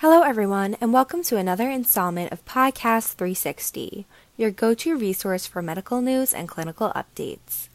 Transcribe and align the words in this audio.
Hello, 0.00 0.22
everyone, 0.22 0.78
and 0.80 0.94
welcome 0.94 1.22
to 1.24 1.36
another 1.36 1.68
installment 1.68 2.32
of 2.32 2.42
Podcast 2.46 3.16
360, 3.16 4.06
your 4.38 4.50
go 4.50 4.72
to 4.72 4.96
resource 4.96 5.46
for 5.46 5.60
medical 5.60 6.00
news 6.00 6.32
and 6.32 6.48
clinical 6.48 6.90
updates. 6.96 7.68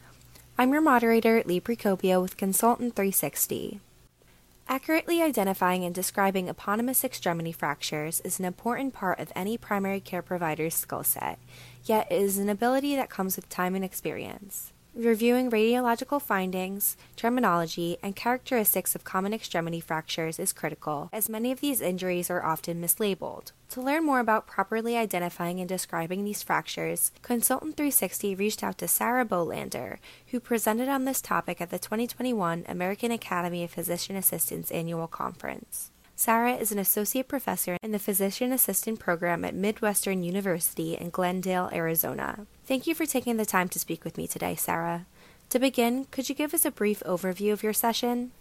I'm 0.58 0.72
your 0.72 0.80
moderator, 0.80 1.44
Leigh 1.46 1.60
Precopio 1.60 2.20
with 2.20 2.36
Consultant 2.36 2.96
360. 2.96 3.78
Accurately 4.66 5.22
identifying 5.22 5.84
and 5.84 5.94
describing 5.94 6.48
eponymous 6.48 7.04
extremity 7.04 7.52
fractures 7.52 8.20
is 8.22 8.40
an 8.40 8.44
important 8.44 8.92
part 8.92 9.20
of 9.20 9.30
any 9.36 9.56
primary 9.56 10.00
care 10.00 10.20
provider's 10.20 10.74
skill 10.74 11.04
set, 11.04 11.38
yet 11.84 12.10
it 12.10 12.20
is 12.20 12.38
an 12.38 12.48
ability 12.48 12.96
that 12.96 13.08
comes 13.08 13.36
with 13.36 13.48
time 13.48 13.76
and 13.76 13.84
experience. 13.84 14.72
Reviewing 14.96 15.50
radiological 15.50 16.22
findings, 16.22 16.96
terminology, 17.16 17.98
and 18.02 18.16
characteristics 18.16 18.94
of 18.94 19.04
common 19.04 19.34
extremity 19.34 19.78
fractures 19.78 20.38
is 20.38 20.54
critical, 20.54 21.10
as 21.12 21.28
many 21.28 21.52
of 21.52 21.60
these 21.60 21.82
injuries 21.82 22.30
are 22.30 22.42
often 22.42 22.80
mislabeled. 22.80 23.52
To 23.72 23.82
learn 23.82 24.06
more 24.06 24.20
about 24.20 24.46
properly 24.46 24.96
identifying 24.96 25.60
and 25.60 25.68
describing 25.68 26.24
these 26.24 26.42
fractures, 26.42 27.12
Consultant 27.20 27.76
360 27.76 28.36
reached 28.36 28.64
out 28.64 28.78
to 28.78 28.88
Sarah 28.88 29.26
Bolander, 29.26 29.98
who 30.28 30.40
presented 30.40 30.88
on 30.88 31.04
this 31.04 31.20
topic 31.20 31.60
at 31.60 31.68
the 31.68 31.78
2021 31.78 32.64
American 32.66 33.10
Academy 33.10 33.64
of 33.64 33.70
Physician 33.70 34.16
Assistants 34.16 34.70
annual 34.70 35.08
conference. 35.08 35.90
Sarah 36.18 36.54
is 36.54 36.72
an 36.72 36.78
associate 36.78 37.28
professor 37.28 37.76
in 37.82 37.92
the 37.92 37.98
physician 37.98 38.50
assistant 38.50 38.98
program 38.98 39.44
at 39.44 39.54
Midwestern 39.54 40.22
University 40.22 40.94
in 40.94 41.10
Glendale, 41.10 41.68
Arizona. 41.74 42.46
Thank 42.64 42.86
you 42.86 42.94
for 42.94 43.04
taking 43.04 43.36
the 43.36 43.44
time 43.44 43.68
to 43.68 43.78
speak 43.78 44.02
with 44.02 44.16
me 44.16 44.26
today, 44.26 44.54
Sarah. 44.54 45.04
To 45.50 45.58
begin, 45.58 46.06
could 46.06 46.30
you 46.30 46.34
give 46.34 46.54
us 46.54 46.64
a 46.64 46.70
brief 46.70 47.02
overview 47.04 47.52
of 47.52 47.62
your 47.62 47.74
session? 47.74 48.32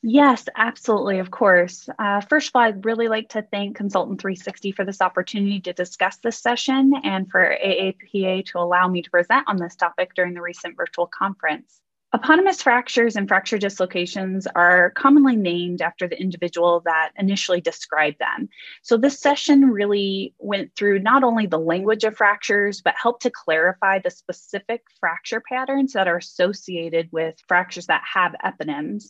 Yes, 0.00 0.46
absolutely, 0.56 1.18
of 1.18 1.30
course. 1.30 1.86
Uh, 1.98 2.22
first 2.22 2.48
of 2.48 2.52
all, 2.54 2.62
I'd 2.62 2.86
really 2.86 3.08
like 3.08 3.28
to 3.30 3.42
thank 3.42 3.76
Consultant 3.76 4.22
360 4.22 4.72
for 4.72 4.86
this 4.86 5.02
opportunity 5.02 5.60
to 5.60 5.74
discuss 5.74 6.16
this 6.16 6.38
session 6.38 6.94
and 7.04 7.30
for 7.30 7.56
AAPA 7.62 8.46
to 8.46 8.58
allow 8.58 8.88
me 8.88 9.02
to 9.02 9.10
present 9.10 9.44
on 9.48 9.58
this 9.58 9.76
topic 9.76 10.14
during 10.14 10.32
the 10.32 10.40
recent 10.40 10.78
virtual 10.78 11.06
conference. 11.06 11.82
Eponymous 12.14 12.62
fractures 12.62 13.16
and 13.16 13.26
fracture 13.26 13.58
dislocations 13.58 14.46
are 14.54 14.90
commonly 14.90 15.34
named 15.34 15.82
after 15.82 16.06
the 16.06 16.20
individual 16.20 16.80
that 16.84 17.10
initially 17.18 17.60
described 17.60 18.20
them. 18.20 18.48
So, 18.82 18.96
this 18.96 19.18
session 19.18 19.70
really 19.70 20.32
went 20.38 20.76
through 20.76 21.00
not 21.00 21.24
only 21.24 21.46
the 21.46 21.58
language 21.58 22.04
of 22.04 22.16
fractures, 22.16 22.80
but 22.80 22.94
helped 22.96 23.22
to 23.22 23.32
clarify 23.32 23.98
the 23.98 24.12
specific 24.12 24.82
fracture 25.00 25.42
patterns 25.50 25.92
that 25.94 26.06
are 26.06 26.18
associated 26.18 27.08
with 27.10 27.34
fractures 27.48 27.86
that 27.86 28.02
have 28.14 28.36
eponyms. 28.44 29.06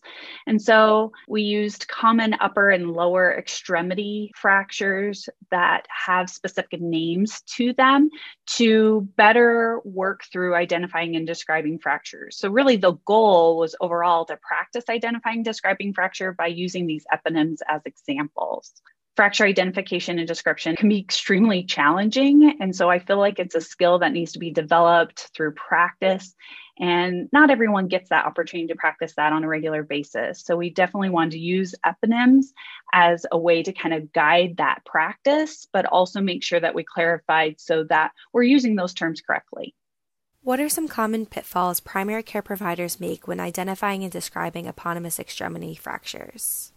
And 0.47 0.63
so, 0.63 1.13
we 1.29 1.43
used 1.43 1.87
common 1.89 2.35
upper 2.41 2.71
and 2.71 2.91
lower 2.91 3.37
extremity 3.37 4.33
fractures 4.35 5.29
that 5.51 5.87
have 6.07 6.31
specific 6.31 6.81
names 6.81 7.43
to 7.57 7.75
them 7.75 8.09
to 8.47 9.07
better 9.17 9.81
work 9.85 10.23
through 10.33 10.55
identifying 10.55 11.17
and 11.17 11.27
describing 11.27 11.79
fractures. 11.79 12.39
So, 12.39 12.49
really, 12.49 12.77
the 12.77 12.94
goal 13.05 13.59
was 13.59 13.77
overall 13.81 14.25
to 14.27 14.37
practice 14.37 14.85
identifying 14.89 15.43
describing 15.43 15.93
fracture 15.93 16.33
by 16.33 16.47
using 16.47 16.87
these 16.87 17.05
eponyms 17.13 17.59
as 17.69 17.83
examples. 17.85 18.73
Fracture 19.17 19.45
identification 19.45 20.19
and 20.19 20.27
description 20.27 20.75
can 20.75 20.89
be 20.89 20.99
extremely 20.99 21.63
challenging. 21.63 22.57
And 22.61 22.75
so 22.75 22.91
I 22.91 22.99
feel 22.99 23.19
like 23.19 23.39
it's 23.39 23.55
a 23.55 23.61
skill 23.61 24.01
that 24.01 24.13
needs 24.13 24.33
to 24.33 24.41
be 24.41 24.51
developed 24.51 25.31
through 25.37 25.53
practice. 25.53 26.35
And 26.81 27.29
not 27.33 27.51
everyone 27.51 27.87
gets 27.87 28.09
that 28.09 28.27
opportunity 28.27 28.73
to 28.73 28.75
practice 28.75 29.15
that 29.17 29.33
on 29.33 29.45
a 29.45 29.49
regular 29.49 29.85
basis. 29.85 30.43
So 30.43 30.57
we 30.57 30.71
definitely 30.71 31.11
want 31.11 31.33
to 31.33 31.39
use 31.39 31.77
eponyms 31.87 32.47
as 32.93 33.25
a 33.31 33.39
way 33.39 33.63
to 33.63 33.73
kind 33.73 33.95
of 33.95 34.13
guide 34.13 34.57
that 34.57 34.85
practice, 34.85 35.69
but 35.73 35.87
also 35.87 36.21
make 36.21 36.43
sure 36.43 36.59
that 36.59 36.75
we 36.75 36.83
clarified 36.83 37.61
so 37.61 37.85
that 37.85 38.11
we're 38.33 38.43
using 38.43 38.75
those 38.75 38.95
terms 38.95 39.21
correctly. 39.21 39.77
What 40.45 40.61
are 40.61 40.69
some 40.69 40.89
common 40.89 41.25
pitfalls 41.25 41.81
primary 41.81 42.23
care 42.23 42.43
providers 42.43 43.01
make 43.01 43.27
when 43.27 43.41
identifying 43.41 44.03
and 44.03 44.13
describing 44.13 44.67
eponymous 44.67 45.19
extremity 45.19 45.75
fractures? 45.75 46.71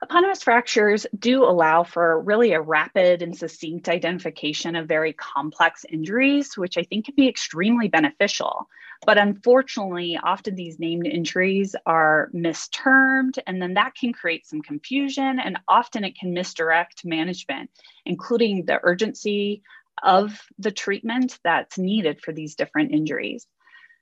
Eponymous 0.00 0.44
fractures 0.44 1.04
do 1.18 1.42
allow 1.42 1.82
for 1.82 2.20
really 2.20 2.52
a 2.52 2.60
rapid 2.60 3.20
and 3.20 3.36
succinct 3.36 3.88
identification 3.88 4.76
of 4.76 4.86
very 4.86 5.12
complex 5.12 5.84
injuries, 5.90 6.56
which 6.56 6.78
I 6.78 6.84
think 6.84 7.06
can 7.06 7.16
be 7.16 7.28
extremely 7.28 7.88
beneficial. 7.88 8.68
But 9.04 9.18
unfortunately, 9.18 10.16
often 10.22 10.54
these 10.54 10.78
named 10.78 11.08
injuries 11.08 11.74
are 11.86 12.30
mistermed, 12.32 13.40
and 13.44 13.60
then 13.60 13.74
that 13.74 13.96
can 13.96 14.12
create 14.12 14.46
some 14.46 14.62
confusion, 14.62 15.40
and 15.40 15.58
often 15.66 16.04
it 16.04 16.16
can 16.16 16.32
misdirect 16.32 17.04
management, 17.04 17.70
including 18.06 18.66
the 18.66 18.78
urgency 18.84 19.62
of 20.02 20.40
the 20.58 20.72
treatment 20.72 21.38
that's 21.44 21.78
needed 21.78 22.20
for 22.20 22.32
these 22.32 22.54
different 22.54 22.92
injuries. 22.92 23.46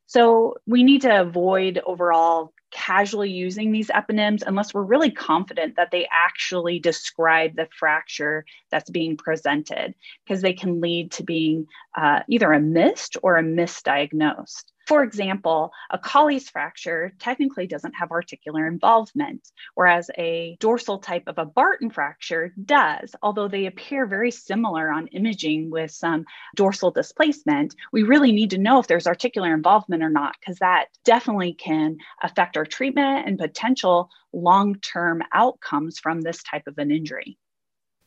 So 0.06 0.56
we 0.66 0.82
need 0.82 1.02
to 1.02 1.20
avoid 1.20 1.80
overall 1.86 2.52
casually 2.70 3.30
using 3.30 3.70
these 3.70 3.88
eponyms 3.88 4.42
unless 4.46 4.72
we're 4.72 4.82
really 4.82 5.10
confident 5.10 5.76
that 5.76 5.90
they 5.90 6.08
actually 6.10 6.78
describe 6.78 7.54
the 7.54 7.68
fracture 7.78 8.44
that's 8.70 8.90
being 8.90 9.16
presented, 9.16 9.94
because 10.26 10.42
they 10.42 10.54
can 10.54 10.80
lead 10.80 11.12
to 11.12 11.22
being 11.22 11.66
uh, 11.96 12.20
either 12.28 12.52
a 12.52 12.60
missed 12.60 13.16
or 13.22 13.36
a 13.36 13.42
misdiagnosed. 13.42 14.64
For 14.86 15.02
example, 15.02 15.72
a 15.90 15.98
Colles 15.98 16.48
fracture 16.48 17.12
technically 17.18 17.66
doesn't 17.66 17.94
have 17.94 18.10
articular 18.10 18.66
involvement, 18.66 19.50
whereas 19.74 20.10
a 20.18 20.56
dorsal 20.60 20.98
type 20.98 21.24
of 21.28 21.38
a 21.38 21.44
Barton 21.44 21.90
fracture 21.90 22.52
does. 22.64 23.14
Although 23.22 23.48
they 23.48 23.66
appear 23.66 24.06
very 24.06 24.30
similar 24.30 24.90
on 24.90 25.06
imaging 25.08 25.70
with 25.70 25.90
some 25.92 26.24
dorsal 26.56 26.90
displacement, 26.90 27.74
we 27.92 28.02
really 28.02 28.32
need 28.32 28.50
to 28.50 28.58
know 28.58 28.78
if 28.80 28.86
there's 28.88 29.06
articular 29.06 29.54
involvement 29.54 30.02
or 30.02 30.10
not, 30.10 30.36
because 30.40 30.58
that 30.58 30.86
definitely 31.04 31.54
can 31.54 31.96
affect 32.22 32.56
our 32.56 32.66
treatment 32.66 33.26
and 33.26 33.38
potential 33.38 34.10
long 34.32 34.74
term 34.80 35.22
outcomes 35.32 35.98
from 35.98 36.20
this 36.20 36.42
type 36.42 36.66
of 36.66 36.78
an 36.78 36.90
injury. 36.90 37.38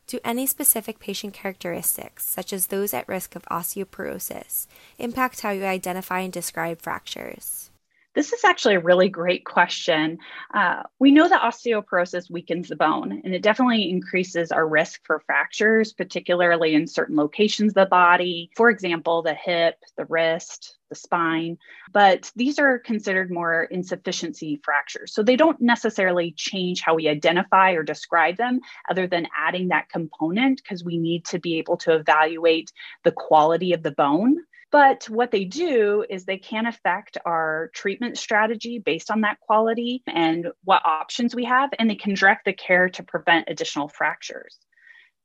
Do 0.06 0.20
any 0.24 0.46
specific 0.46 1.00
patient 1.00 1.34
characteristics, 1.34 2.24
such 2.24 2.52
as 2.52 2.68
those 2.68 2.94
at 2.94 3.08
risk 3.08 3.34
of 3.34 3.42
osteoporosis, 3.46 4.68
impact 4.98 5.40
how 5.40 5.50
you 5.50 5.64
identify 5.64 6.20
and 6.20 6.32
describe 6.32 6.80
fractures? 6.80 7.70
This 8.14 8.32
is 8.32 8.44
actually 8.44 8.76
a 8.76 8.80
really 8.80 9.08
great 9.08 9.44
question. 9.44 10.18
Uh, 10.54 10.84
we 11.00 11.10
know 11.10 11.28
that 11.28 11.42
osteoporosis 11.42 12.30
weakens 12.30 12.68
the 12.68 12.76
bone, 12.76 13.20
and 13.24 13.34
it 13.34 13.42
definitely 13.42 13.90
increases 13.90 14.52
our 14.52 14.68
risk 14.68 15.00
for 15.04 15.18
fractures, 15.26 15.92
particularly 15.92 16.74
in 16.74 16.86
certain 16.86 17.16
locations 17.16 17.70
of 17.70 17.74
the 17.74 17.86
body. 17.86 18.50
For 18.56 18.70
example, 18.70 19.22
the 19.22 19.34
hip, 19.34 19.74
the 19.98 20.04
wrist, 20.04 20.75
the 20.88 20.94
spine. 20.94 21.58
But 21.92 22.30
these 22.36 22.58
are 22.58 22.78
considered 22.78 23.30
more 23.30 23.64
insufficiency 23.64 24.60
fractures. 24.64 25.14
So 25.14 25.22
they 25.22 25.36
don't 25.36 25.60
necessarily 25.60 26.32
change 26.36 26.80
how 26.80 26.94
we 26.94 27.08
identify 27.08 27.72
or 27.72 27.82
describe 27.82 28.36
them, 28.36 28.60
other 28.90 29.06
than 29.06 29.28
adding 29.36 29.68
that 29.68 29.88
component, 29.88 30.62
because 30.62 30.84
we 30.84 30.98
need 30.98 31.24
to 31.26 31.38
be 31.38 31.58
able 31.58 31.76
to 31.78 31.94
evaluate 31.94 32.72
the 33.04 33.12
quality 33.12 33.72
of 33.72 33.82
the 33.82 33.92
bone. 33.92 34.38
But 34.72 35.04
what 35.08 35.30
they 35.30 35.44
do 35.44 36.04
is 36.10 36.24
they 36.24 36.38
can 36.38 36.66
affect 36.66 37.16
our 37.24 37.70
treatment 37.72 38.18
strategy 38.18 38.78
based 38.78 39.10
on 39.10 39.20
that 39.20 39.40
quality 39.40 40.02
and 40.06 40.48
what 40.64 40.84
options 40.84 41.34
we 41.34 41.44
have, 41.44 41.70
and 41.78 41.88
they 41.88 41.94
can 41.94 42.14
direct 42.14 42.44
the 42.44 42.52
care 42.52 42.88
to 42.90 43.02
prevent 43.02 43.48
additional 43.48 43.88
fractures. 43.88 44.58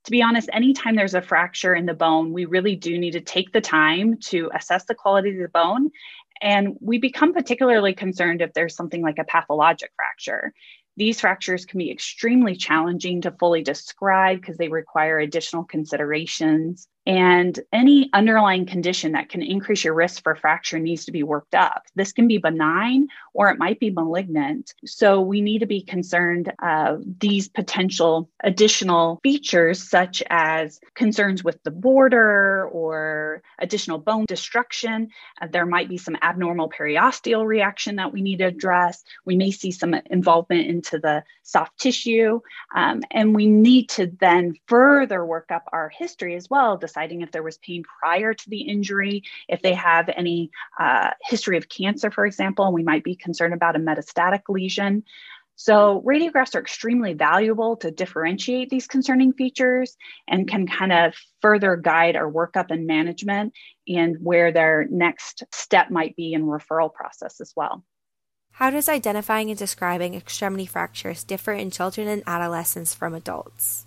To 0.06 0.12
be 0.12 0.24
honest, 0.24 0.50
anytime 0.52 0.96
there's 0.96 1.14
a 1.14 1.22
fracture 1.22 1.76
in 1.76 1.86
the 1.86 1.94
bone, 1.94 2.34
we 2.34 2.46
really 2.46 2.76
do 2.76 2.98
need 2.98 3.12
to 3.12 3.22
take 3.22 3.52
the 3.52 3.62
time 3.62 4.18
to 4.26 4.50
assess 4.54 4.86
the 4.86 4.96
quality 4.96 5.30
of 5.32 5.38
the 5.38 5.50
bone. 5.50 5.92
And 6.42 6.76
we 6.82 6.98
become 6.98 7.34
particularly 7.34 7.94
concerned 7.94 8.42
if 8.42 8.54
there's 8.54 8.76
something 8.76 9.04
like 9.04 9.20
a 9.20 9.24
pathologic 9.24 9.92
fracture. 9.96 10.54
These 10.98 11.22
fractures 11.22 11.66
can 11.66 11.78
be 11.78 11.92
extremely 11.92 12.56
challenging 12.56 13.22
to 13.22 13.32
fully 13.32 13.62
describe 13.62 14.42
because 14.42 14.58
they 14.58 14.68
require 14.68 15.20
additional 15.20 15.64
considerations. 15.64 16.88
And 17.08 17.60
any 17.74 18.12
underlying 18.14 18.68
condition 18.68 19.14
that 19.14 19.30
can 19.30 19.42
increase 19.42 19.84
your 19.84 19.96
risk 19.96 20.22
for 20.22 20.36
fracture 20.36 20.78
needs 20.78 21.06
to 21.06 21.12
be 21.12 21.24
worked 21.24 21.56
up. 21.56 21.84
This 21.96 22.12
can 22.12 22.28
be 22.28 22.38
benign 22.38 23.08
or 23.34 23.50
it 23.50 23.58
might 23.58 23.80
be 23.80 23.90
malignant. 23.90 24.76
So 24.86 25.22
we 25.22 25.42
need 25.42 25.60
to 25.60 25.66
be 25.66 25.82
concerned 25.82 26.54
of 26.62 27.02
these 27.20 27.50
potential 27.50 28.30
additional 28.44 29.20
features, 29.24 29.90
such 29.90 30.22
as 30.30 30.80
concerns 30.94 31.44
with 31.44 31.62
the 31.64 31.72
border 31.72 32.68
or 32.68 33.42
additional 33.58 33.98
bone 33.98 34.26
destruction. 34.28 35.10
Uh, 35.42 35.48
there 35.52 35.66
might 35.66 35.90
be 35.90 35.98
some 35.98 36.18
abnormal 36.22 36.70
periosteal 36.70 37.46
reaction 37.46 37.96
that 37.96 38.14
we 38.14 38.22
need 38.22 38.38
to 38.38 38.46
address. 38.46 39.04
We 39.26 39.38
may 39.38 39.50
see 39.50 39.72
some 39.72 39.96
involvement 40.06 40.68
into 40.68 41.00
the 41.00 41.24
soft 41.44 41.80
tissue. 41.80 42.42
Um, 42.76 43.02
and 43.10 43.36
we 43.36 43.48
need 43.48 43.90
to 43.90 44.12
then 44.20 44.54
further 44.68 45.26
work 45.26 45.52
up 45.52 45.64
our 45.72 45.90
history 45.90 46.36
as 46.36 46.50
well 46.50 46.78
deciding 46.92 47.22
if 47.22 47.32
there 47.32 47.44
was 47.44 47.58
pain 47.58 47.84
prior 48.00 48.34
to 48.34 48.50
the 48.50 48.62
injury, 48.62 49.24
if 49.48 49.62
they 49.62 49.74
have 49.74 50.10
any 50.10 50.52
uh, 50.80 51.12
history 51.22 51.58
of 51.58 51.70
cancer, 51.70 52.12
for 52.12 52.26
example, 52.26 52.66
and 52.66 52.74
we 52.74 52.84
might 52.84 53.04
be 53.04 53.16
concerned 53.16 53.54
about 53.54 53.76
a 53.76 53.80
metastatic 53.80 54.42
lesion. 54.50 55.04
So, 55.56 56.04
radiographs 56.06 56.56
are 56.56 56.60
extremely 56.60 57.14
valuable 57.14 57.76
to 57.78 57.92
differentiate 57.92 58.70
these 58.70 58.88
concerning 58.88 59.34
features 59.34 59.96
and 60.28 60.50
can 60.50 60.68
kind 60.68 60.92
of 60.92 61.14
further 61.40 61.76
guide 61.76 62.16
our 62.16 62.32
workup 62.32 62.72
and 62.72 62.88
management 62.88 63.54
and 63.88 64.18
where 64.22 64.52
their 64.52 64.88
next 64.90 65.44
step 65.54 65.92
might 65.92 66.16
be 66.16 66.34
in 66.34 66.46
referral 66.46 66.92
process 66.92 67.40
as 67.40 67.54
well. 67.56 67.84
How 68.54 68.70
does 68.70 68.90
identifying 68.90 69.50
and 69.50 69.60
describing 69.60 70.16
extremity 70.16 70.66
fractures 70.66 71.24
differ 71.24 71.54
in 71.54 71.72
children 71.72 72.08
and 72.08 72.24
adolescents 72.26 72.96
from 72.96 73.14
adults? 73.14 73.86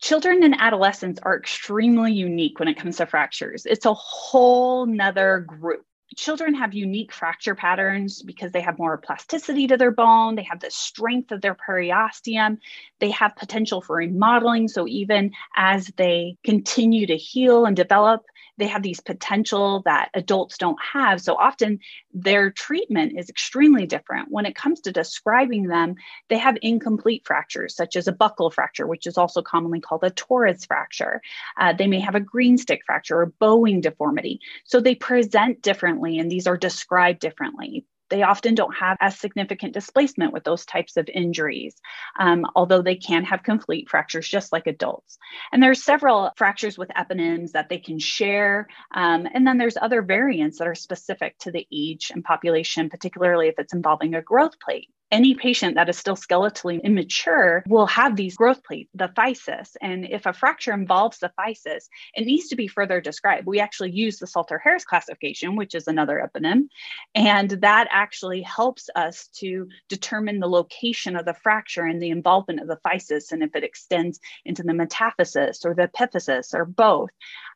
Children 0.00 0.44
and 0.44 0.54
adolescents 0.58 1.20
are 1.22 1.36
extremely 1.36 2.12
unique 2.12 2.58
when 2.58 2.68
it 2.68 2.78
comes 2.78 2.98
to 2.98 3.06
fractures. 3.06 3.66
It's 3.66 3.86
a 3.86 3.94
whole 3.94 4.86
nother 4.86 5.40
group 5.40 5.84
children 6.16 6.54
have 6.54 6.74
unique 6.74 7.12
fracture 7.12 7.54
patterns 7.54 8.22
because 8.22 8.52
they 8.52 8.60
have 8.60 8.78
more 8.78 8.96
plasticity 8.98 9.66
to 9.66 9.76
their 9.76 9.90
bone, 9.90 10.34
they 10.34 10.42
have 10.42 10.60
the 10.60 10.70
strength 10.70 11.32
of 11.32 11.40
their 11.40 11.54
periosteum, 11.54 12.58
they 12.98 13.10
have 13.10 13.36
potential 13.36 13.80
for 13.80 13.96
remodeling. 13.96 14.68
So, 14.68 14.86
even 14.86 15.32
as 15.56 15.88
they 15.96 16.36
continue 16.44 17.06
to 17.06 17.16
heal 17.16 17.66
and 17.66 17.76
develop, 17.76 18.24
they 18.58 18.66
have 18.66 18.82
these 18.82 19.00
potential 19.00 19.82
that 19.84 20.10
adults 20.14 20.58
don't 20.58 20.78
have. 20.92 21.20
So 21.20 21.34
often 21.36 21.78
their 22.12 22.50
treatment 22.50 23.18
is 23.18 23.30
extremely 23.30 23.86
different. 23.86 24.30
When 24.30 24.46
it 24.46 24.56
comes 24.56 24.80
to 24.82 24.92
describing 24.92 25.68
them, 25.68 25.94
they 26.28 26.38
have 26.38 26.58
incomplete 26.60 27.22
fractures, 27.24 27.74
such 27.74 27.96
as 27.96 28.08
a 28.08 28.12
buckle 28.12 28.50
fracture, 28.50 28.86
which 28.86 29.06
is 29.06 29.16
also 29.16 29.42
commonly 29.42 29.80
called 29.80 30.02
a 30.02 30.10
torus 30.10 30.66
fracture. 30.66 31.22
Uh, 31.56 31.72
they 31.72 31.86
may 31.86 32.00
have 32.00 32.16
a 32.16 32.20
green 32.20 32.58
stick 32.58 32.82
fracture 32.84 33.20
or 33.20 33.26
bowing 33.38 33.80
deformity. 33.80 34.40
So 34.64 34.80
they 34.80 34.96
present 34.96 35.62
differently, 35.62 35.88
and 36.04 36.30
these 36.30 36.46
are 36.46 36.56
described 36.56 37.20
differently 37.20 37.84
they 38.10 38.22
often 38.22 38.54
don't 38.54 38.74
have 38.74 38.96
as 39.00 39.18
significant 39.18 39.74
displacement 39.74 40.32
with 40.32 40.44
those 40.44 40.64
types 40.64 40.96
of 40.96 41.08
injuries, 41.12 41.74
um, 42.18 42.46
although 42.54 42.82
they 42.82 42.96
can 42.96 43.24
have 43.24 43.42
complete 43.42 43.88
fractures 43.88 44.28
just 44.28 44.52
like 44.52 44.66
adults. 44.66 45.18
And 45.52 45.62
there's 45.62 45.84
several 45.84 46.30
fractures 46.36 46.78
with 46.78 46.88
eponyms 46.90 47.52
that 47.52 47.68
they 47.68 47.78
can 47.78 47.98
share. 47.98 48.68
Um, 48.94 49.26
and 49.32 49.46
then 49.46 49.58
there's 49.58 49.76
other 49.76 50.02
variants 50.02 50.58
that 50.58 50.68
are 50.68 50.74
specific 50.74 51.38
to 51.40 51.50
the 51.50 51.66
age 51.72 52.10
and 52.14 52.24
population, 52.24 52.88
particularly 52.88 53.48
if 53.48 53.58
it's 53.58 53.74
involving 53.74 54.14
a 54.14 54.22
growth 54.22 54.58
plate 54.60 54.88
any 55.10 55.34
patient 55.34 55.74
that 55.76 55.88
is 55.88 55.98
still 55.98 56.16
skeletally 56.16 56.82
immature 56.82 57.62
will 57.66 57.86
have 57.86 58.16
these 58.16 58.36
growth 58.36 58.62
plates, 58.64 58.90
the 58.94 59.08
physis. 59.08 59.76
And 59.80 60.04
if 60.04 60.26
a 60.26 60.32
fracture 60.32 60.72
involves 60.72 61.18
the 61.18 61.32
physis, 61.38 61.88
it 62.14 62.26
needs 62.26 62.48
to 62.48 62.56
be 62.56 62.68
further 62.68 63.00
described. 63.00 63.46
We 63.46 63.60
actually 63.60 63.92
use 63.92 64.18
the 64.18 64.26
Salter 64.26 64.58
Harris 64.58 64.84
classification, 64.84 65.56
which 65.56 65.74
is 65.74 65.88
another 65.88 66.26
eponym, 66.26 66.68
and 67.14 67.50
that 67.50 67.88
actually 67.90 68.42
helps 68.42 68.88
us 68.94 69.28
to 69.36 69.68
determine 69.88 70.40
the 70.40 70.48
location 70.48 71.16
of 71.16 71.24
the 71.24 71.34
fracture 71.34 71.84
and 71.84 72.02
the 72.02 72.10
involvement 72.10 72.60
of 72.60 72.68
the 72.68 72.78
physis 72.86 73.32
and 73.32 73.42
if 73.42 73.54
it 73.54 73.64
extends 73.64 74.20
into 74.44 74.62
the 74.62 74.74
metaphysis 74.74 75.64
or 75.64 75.74
the 75.74 75.88
epiphysis 75.88 76.54
or 76.54 76.64
both. 76.64 77.10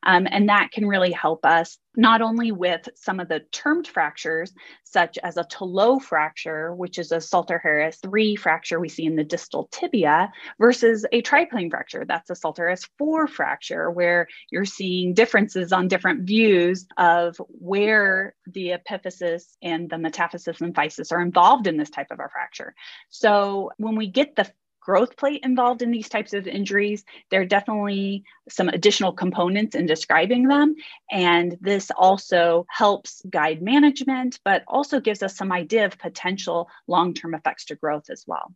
Um, 0.05 0.27
and 0.29 0.49
that 0.49 0.71
can 0.71 0.87
really 0.87 1.11
help 1.11 1.45
us 1.45 1.77
not 1.95 2.21
only 2.21 2.51
with 2.51 2.89
some 2.95 3.19
of 3.19 3.27
the 3.29 3.41
termed 3.51 3.87
fractures, 3.87 4.53
such 4.83 5.17
as 5.23 5.37
a 5.37 5.43
Tillaux 5.43 5.99
fracture, 5.99 6.73
which 6.73 6.97
is 6.97 7.11
a 7.11 7.21
Salter 7.21 7.59
Harris 7.59 7.97
3 7.97 8.35
fracture 8.35 8.79
we 8.79 8.89
see 8.89 9.05
in 9.05 9.15
the 9.15 9.23
distal 9.23 9.67
tibia, 9.71 10.31
versus 10.59 11.05
a 11.11 11.21
triplane 11.21 11.69
fracture. 11.69 12.05
That's 12.07 12.29
a 12.29 12.35
Salter 12.35 12.63
Harris 12.63 12.87
4 12.97 13.27
fracture, 13.27 13.91
where 13.91 14.27
you're 14.49 14.65
seeing 14.65 15.13
differences 15.13 15.71
on 15.71 15.87
different 15.87 16.23
views 16.27 16.87
of 16.97 17.37
where 17.49 18.35
the 18.47 18.69
epiphysis 18.69 19.55
and 19.61 19.89
the 19.89 19.97
metaphysis 19.97 20.61
and 20.61 20.73
physis 20.75 21.11
are 21.11 21.21
involved 21.21 21.67
in 21.67 21.77
this 21.77 21.89
type 21.89 22.11
of 22.11 22.19
a 22.19 22.29
fracture. 22.29 22.73
So 23.09 23.71
when 23.77 23.95
we 23.95 24.07
get 24.07 24.35
the 24.35 24.51
growth 24.83 25.15
plate 25.15 25.41
involved 25.43 25.81
in 25.81 25.91
these 25.91 26.09
types 26.09 26.33
of 26.33 26.47
injuries. 26.47 27.03
There 27.31 27.41
are 27.41 27.45
definitely 27.45 28.23
some 28.49 28.69
additional 28.69 29.13
components 29.13 29.75
in 29.75 29.85
describing 29.85 30.47
them. 30.47 30.75
And 31.11 31.57
this 31.61 31.91
also 31.95 32.65
helps 32.69 33.21
guide 33.29 33.61
management, 33.61 34.39
but 34.43 34.63
also 34.67 34.99
gives 34.99 35.23
us 35.23 35.37
some 35.37 35.51
idea 35.51 35.85
of 35.85 35.97
potential 35.97 36.69
long 36.87 37.13
term 37.13 37.33
effects 37.33 37.65
to 37.65 37.75
growth 37.75 38.09
as 38.09 38.25
well. 38.27 38.53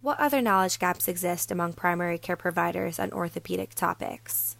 What 0.00 0.20
other 0.20 0.42
knowledge 0.42 0.78
gaps 0.78 1.08
exist 1.08 1.50
among 1.50 1.72
primary 1.72 2.18
care 2.18 2.36
providers 2.36 2.98
on 2.98 3.10
orthopedic 3.12 3.74
topics? 3.74 4.56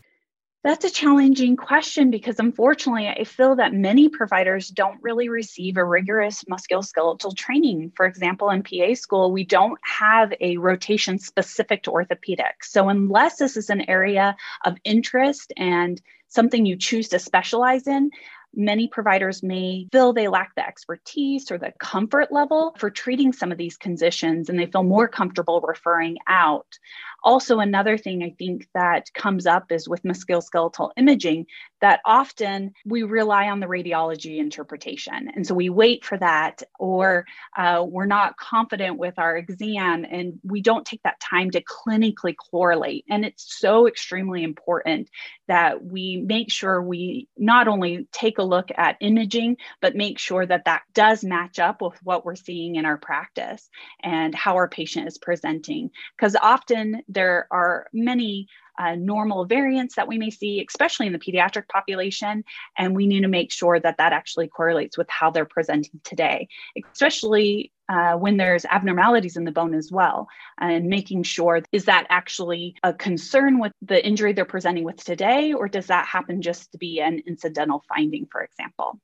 That's 0.65 0.87
a 0.87 0.91
challenging 0.91 1.57
question 1.57 2.11
because 2.11 2.39
unfortunately, 2.39 3.07
I 3.07 3.25
feel 3.25 3.57
that 3.57 3.75
many 3.75 4.09
providers 4.09 4.69
don't 4.69 4.99
really 5.03 5.29
receive 5.29 5.77
a 5.77 5.85
rigorous 5.85 6.43
musculoskeletal 6.45 7.37
training. 7.37 7.93
For 7.95 8.07
example, 8.07 8.49
in 8.49 8.63
PA 8.63 8.95
school, 8.95 9.31
we 9.31 9.45
don't 9.45 9.79
have 9.83 10.33
a 10.41 10.57
rotation 10.57 11.19
specific 11.19 11.83
to 11.83 11.91
orthopedics. 11.91 12.63
So, 12.63 12.89
unless 12.89 13.37
this 13.37 13.59
is 13.59 13.69
an 13.69 13.91
area 13.91 14.37
of 14.65 14.79
interest 14.85 15.53
and 15.59 16.01
something 16.29 16.65
you 16.65 16.79
choose 16.79 17.11
to 17.11 17.19
specialize 17.19 17.87
in, 17.87 18.11
many 18.57 18.89
providers 18.89 19.43
may 19.43 19.87
feel 19.93 20.13
they 20.13 20.29
lack 20.29 20.55
the 20.55 20.67
expertise 20.67 21.51
or 21.51 21.59
the 21.59 21.73
comfort 21.79 22.33
level 22.33 22.75
for 22.79 22.91
treating 22.91 23.33
some 23.33 23.53
of 23.53 23.59
these 23.59 23.77
conditions 23.77 24.49
and 24.49 24.59
they 24.59 24.67
feel 24.67 24.83
more 24.83 25.09
comfortable 25.09 25.61
referring 25.61 26.17
out. 26.27 26.79
Also, 27.25 27.59
another 27.59 27.97
thing 27.97 28.23
I 28.23 28.35
think 28.39 28.69
that 28.75 29.13
comes 29.15 29.47
up 29.47 29.73
is 29.73 29.89
with 29.89 30.03
musculoskeletal 30.03 30.91
imaging 30.97 31.47
that 31.81 32.01
often 32.05 32.73
we 32.87 33.03
rely 33.03 33.49
on 33.49 33.61
the 33.61 33.67
radiology 33.67 34.39
interpretation. 34.39 35.31
And 35.35 35.47
so 35.47 35.55
we 35.55 35.69
wait 35.71 36.05
for 36.05 36.17
that, 36.19 36.63
or 36.79 37.25
uh, 37.57 37.85
we're 37.87 38.07
not 38.07 38.37
confident 38.37 38.99
with 38.99 39.19
our 39.19 39.37
exam 39.37 40.05
and 40.11 40.39
we 40.43 40.61
don't 40.61 40.87
take 40.87 41.03
that 41.03 41.21
time 41.21 41.51
to 41.51 41.63
clinically 41.63 42.35
correlate. 42.51 43.05
And 43.09 43.25
it's 43.25 43.59
so 43.59 43.87
extremely 43.87 44.43
important 44.43 45.09
that 45.49 45.85
we 45.85 46.23
make 46.27 46.51
sure 46.51 46.83
we 46.83 47.29
not 47.37 47.69
only 47.69 48.07
take 48.13 48.39
a 48.39 48.43
look 48.43 48.69
at 48.77 48.97
imaging, 49.01 49.57
but 49.81 49.97
make 49.97 50.19
sure 50.19 50.47
that 50.47 50.65
that 50.67 50.83
does 50.95 51.25
match 51.25 51.59
up 51.59 51.83
with 51.83 51.99
what 52.03 52.25
we're 52.25 52.35
seeing 52.35 52.77
in 52.77 52.85
our 52.85 52.99
practice 52.99 53.69
and 54.03 54.35
how 54.35 54.55
our 54.55 54.69
patient 54.69 55.07
is 55.07 55.19
presenting. 55.19 55.91
Because 56.17 56.37
often 56.37 57.03
there 57.15 57.47
are 57.51 57.87
many 57.93 58.49
uh, 58.79 58.95
normal 58.97 59.45
variants 59.45 59.95
that 59.95 60.09
we 60.09 60.19
may 60.19 60.31
see, 60.31 60.65
especially 60.69 61.07
in 61.07 61.13
the 61.13 61.19
pediatric 61.19 61.69
population. 61.69 62.45
And 62.77 62.95
we 62.95 63.07
need 63.07 63.23
to 63.23 63.29
make 63.29 63.53
sure 63.53 63.79
that 63.79 63.99
that 63.99 64.13
actually 64.13 64.49
correlates 64.49 64.99
with 64.99 65.09
how 65.09 65.31
they're 65.31 65.45
presenting 65.45 66.01
today, 66.03 66.49
especially 66.93 67.73
uh, 67.89 68.15
when 68.15 68.37
there's 68.37 68.65
abnormalities 68.65 69.37
in 69.37 69.45
the 69.45 69.53
bone 69.53 69.75
as 69.75 69.93
well, 69.93 70.27
and 70.59 70.87
making 70.87 71.23
sure 71.23 71.61
is 71.71 71.85
that 71.85 72.07
actually 72.09 72.75
a 72.83 72.95
concern 72.95 73.61
with 73.61 73.73
the 73.83 74.05
injury 74.05 74.33
they're 74.33 74.45
presenting 74.45 74.85
with 74.85 74.97
today, 75.05 75.53
or 75.53 75.69
does 75.69 75.87
that 75.87 76.07
happen 76.07 76.41
just 76.41 76.73
to 76.73 76.79
be 76.79 77.01
an 77.01 77.23
incidental 77.27 77.85
finding, 77.89 78.27
for 78.27 78.43
example? 78.43 78.99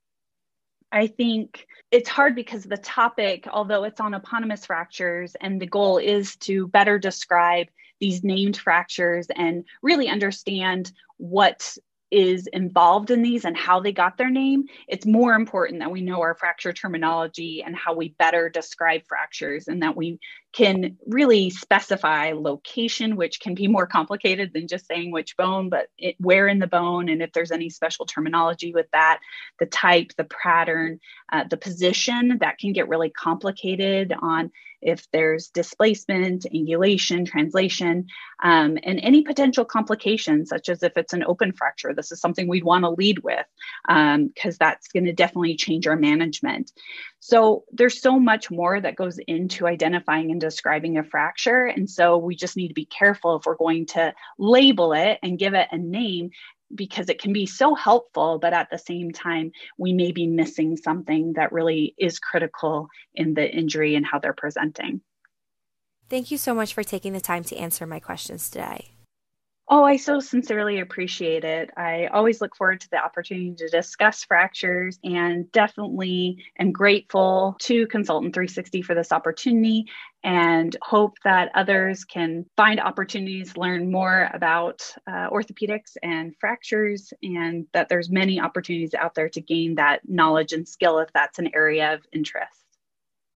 I 0.92 1.06
think 1.06 1.66
it's 1.92 2.08
hard 2.08 2.34
because 2.34 2.64
the 2.64 2.76
topic, 2.76 3.46
although 3.52 3.84
it's 3.84 4.00
on 4.00 4.14
eponymous 4.14 4.66
fractures, 4.66 5.36
and 5.40 5.60
the 5.60 5.66
goal 5.66 5.98
is 5.98 6.36
to 6.36 6.66
better 6.68 6.98
describe 6.98 7.68
these 8.00 8.24
named 8.24 8.56
fractures 8.56 9.26
and 9.36 9.64
really 9.82 10.08
understand 10.08 10.92
what 11.18 11.76
is 12.10 12.48
involved 12.48 13.10
in 13.10 13.22
these 13.22 13.44
and 13.44 13.56
how 13.56 13.78
they 13.78 13.92
got 13.92 14.16
their 14.18 14.30
name, 14.30 14.64
it's 14.88 15.06
more 15.06 15.34
important 15.34 15.78
that 15.78 15.92
we 15.92 16.00
know 16.00 16.20
our 16.20 16.34
fracture 16.34 16.72
terminology 16.72 17.62
and 17.64 17.76
how 17.76 17.94
we 17.94 18.14
better 18.18 18.48
describe 18.48 19.02
fractures 19.06 19.68
and 19.68 19.82
that 19.82 19.96
we 19.96 20.18
can 20.52 20.98
really 21.06 21.50
specify 21.50 22.32
location, 22.32 23.16
which 23.16 23.40
can 23.40 23.54
be 23.54 23.68
more 23.68 23.86
complicated 23.86 24.52
than 24.52 24.66
just 24.66 24.86
saying 24.86 25.12
which 25.12 25.36
bone, 25.36 25.68
but 25.68 25.86
it, 25.96 26.16
where 26.18 26.48
in 26.48 26.58
the 26.58 26.66
bone, 26.66 27.08
and 27.08 27.22
if 27.22 27.32
there's 27.32 27.52
any 27.52 27.70
special 27.70 28.04
terminology 28.04 28.72
with 28.72 28.86
that, 28.92 29.20
the 29.58 29.66
type, 29.66 30.10
the 30.16 30.24
pattern, 30.24 30.98
uh, 31.32 31.44
the 31.48 31.56
position, 31.56 32.38
that 32.40 32.58
can 32.58 32.72
get 32.72 32.88
really 32.88 33.10
complicated 33.10 34.12
on 34.20 34.50
if 34.82 35.06
there's 35.12 35.48
displacement, 35.48 36.46
angulation, 36.54 37.26
translation, 37.26 38.06
um, 38.42 38.78
and 38.82 38.98
any 39.02 39.22
potential 39.22 39.64
complications, 39.64 40.48
such 40.48 40.68
as 40.68 40.82
if 40.82 40.96
it's 40.96 41.12
an 41.12 41.24
open 41.24 41.52
fracture. 41.52 41.92
This 41.94 42.12
is 42.12 42.20
something 42.20 42.48
we'd 42.48 42.64
want 42.64 42.84
to 42.84 42.90
lead 42.90 43.18
with 43.20 43.44
because 43.86 44.54
um, 44.54 44.58
that's 44.58 44.88
going 44.88 45.04
to 45.04 45.12
definitely 45.12 45.56
change 45.56 45.86
our 45.86 45.96
management. 45.96 46.72
So 47.20 47.64
there's 47.72 48.00
so 48.00 48.18
much 48.18 48.50
more 48.50 48.80
that 48.80 48.96
goes 48.96 49.18
into 49.26 49.66
identifying 49.66 50.30
and 50.30 50.39
describing 50.40 50.98
a 50.98 51.04
fracture. 51.04 51.66
And 51.66 51.88
so 51.88 52.16
we 52.16 52.34
just 52.34 52.56
need 52.56 52.68
to 52.68 52.74
be 52.74 52.86
careful 52.86 53.36
if 53.36 53.46
we're 53.46 53.54
going 53.54 53.86
to 53.86 54.12
label 54.38 54.92
it 54.92 55.18
and 55.22 55.38
give 55.38 55.54
it 55.54 55.68
a 55.70 55.78
name 55.78 56.30
because 56.74 57.08
it 57.08 57.20
can 57.20 57.32
be 57.32 57.46
so 57.46 57.74
helpful, 57.74 58.38
but 58.38 58.52
at 58.52 58.68
the 58.70 58.78
same 58.78 59.10
time, 59.10 59.52
we 59.76 59.92
may 59.92 60.12
be 60.12 60.26
missing 60.26 60.76
something 60.76 61.32
that 61.34 61.52
really 61.52 61.94
is 61.98 62.18
critical 62.18 62.88
in 63.14 63.34
the 63.34 63.48
injury 63.48 63.94
and 63.94 64.06
how 64.06 64.18
they're 64.18 64.32
presenting. 64.32 65.00
Thank 66.08 66.30
you 66.30 66.38
so 66.38 66.54
much 66.54 66.74
for 66.74 66.82
taking 66.82 67.12
the 67.12 67.20
time 67.20 67.44
to 67.44 67.56
answer 67.56 67.86
my 67.86 68.00
questions 68.00 68.50
today. 68.50 68.90
Oh, 69.72 69.84
I 69.84 69.98
so 69.98 70.18
sincerely 70.18 70.80
appreciate 70.80 71.44
it. 71.44 71.70
I 71.76 72.06
always 72.06 72.40
look 72.40 72.56
forward 72.56 72.80
to 72.80 72.90
the 72.90 72.98
opportunity 72.98 73.54
to 73.54 73.68
discuss 73.68 74.24
fractures 74.24 74.98
and 75.04 75.50
definitely 75.52 76.44
am 76.58 76.72
grateful 76.72 77.56
to 77.60 77.86
Consultant 77.86 78.34
360 78.34 78.82
for 78.82 78.96
this 78.96 79.12
opportunity 79.12 79.84
and 80.24 80.76
hope 80.82 81.18
that 81.22 81.52
others 81.54 82.02
can 82.04 82.46
find 82.56 82.80
opportunities 82.80 83.56
learn 83.56 83.92
more 83.92 84.28
about 84.34 84.82
uh, 85.06 85.30
orthopedics 85.30 85.96
and 86.02 86.34
fractures 86.40 87.12
and 87.22 87.66
that 87.72 87.88
there's 87.88 88.10
many 88.10 88.40
opportunities 88.40 88.94
out 88.94 89.14
there 89.14 89.28
to 89.28 89.40
gain 89.40 89.76
that 89.76 90.00
knowledge 90.04 90.52
and 90.52 90.68
skill 90.68 90.98
if 90.98 91.12
that's 91.12 91.38
an 91.38 91.48
area 91.54 91.94
of 91.94 92.00
interest. 92.12 92.69